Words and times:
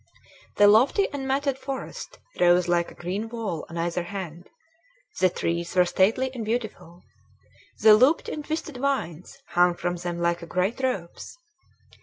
The 0.55 0.65
lofty 0.67 1.07
and 1.13 1.27
matted 1.27 1.59
forest 1.59 2.17
rose 2.39 2.67
like 2.67 2.89
a 2.89 2.95
green 2.95 3.29
wall 3.29 3.67
on 3.69 3.77
either 3.77 4.01
hand. 4.01 4.49
The 5.19 5.29
trees 5.29 5.75
were 5.75 5.85
stately 5.85 6.31
and 6.33 6.43
beautiful. 6.43 7.03
The 7.81 7.93
looped 7.93 8.27
and 8.27 8.43
twisted 8.43 8.77
vines 8.77 9.37
hung 9.49 9.75
from 9.75 9.97
them 9.97 10.17
like 10.17 10.49
great 10.49 10.79
ropes. 10.81 11.37